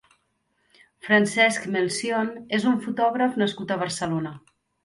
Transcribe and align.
Francesc 1.07 1.69
Melcion 1.77 2.33
és 2.61 2.67
un 2.73 2.81
fotògraf 2.87 3.39
nascut 3.45 3.75
a 3.77 3.81
Barcelona. 3.87 4.37